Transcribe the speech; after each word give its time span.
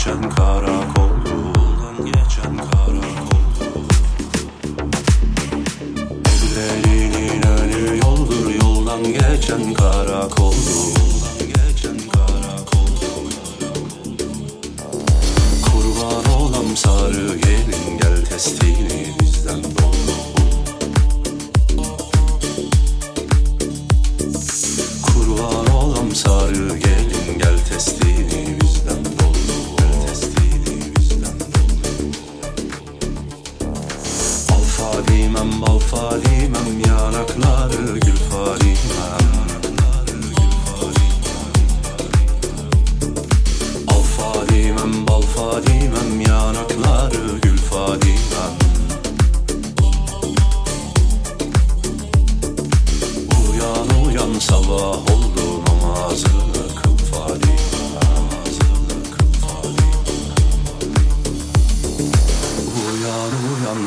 geçen 0.00 0.30
karakoldu 0.30 1.28
Yoldan 1.28 2.04
geçen 2.04 2.56
karakoldu 2.56 3.84
Evlerinin 6.24 7.42
önü 7.42 7.98
yoldur 7.98 8.54
Yoldan 8.62 9.04
geçen 9.04 9.74
karakoldu 9.74 10.56
Yoldan 10.96 11.38
geçen 11.46 11.98
karakoldu 12.08 13.06
Kurban 15.62 16.40
olam 16.40 16.76
sarı 16.76 17.36
gelin 17.36 17.99
Fadimem 35.30 35.60
bal 35.62 35.78
Fadimem 35.78 36.80
yanakları 36.86 37.98
gül 37.98 38.16
Fadimem 38.16 39.28
Al 43.88 44.02
Fadimem 44.02 45.06
bal 45.06 45.22
Fadimem 45.22 46.20
yanakları 46.20 47.38
gül 47.42 47.58
Fadimem 47.58 48.54
Uyan 53.50 54.06
uyan 54.06 54.38
sabah 54.38 54.96
oldu 54.96 55.64
namazını 55.66 56.49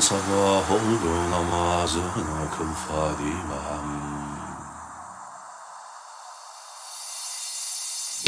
sabah 0.02 0.72
oldu 0.72 1.31
namazını 1.31 2.52
kıl 2.58 2.73
Fadime 2.88 3.63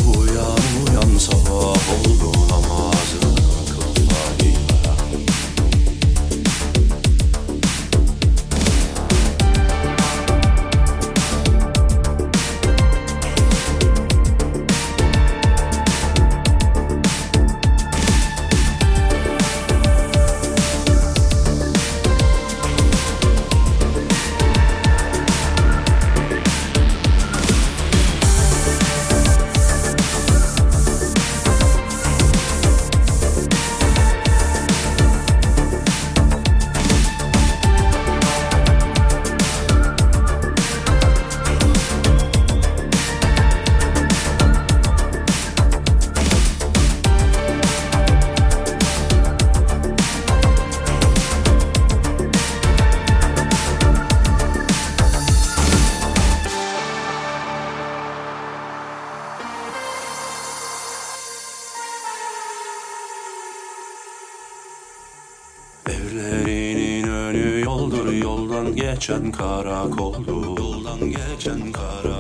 Uyan 0.05 0.57
uyan 0.89 1.17
sabah 1.17 1.77
oldu 1.93 2.31
namazını 2.49 2.94
Evlerinin 65.89 67.07
önü 67.07 67.61
yoldur 67.61 68.13
yoldan 68.13 68.75
geçen 68.75 69.31
karakoldu 69.31 70.55
Yoldan 70.57 70.99
geçen 70.99 71.71
karakoldu 71.71 72.14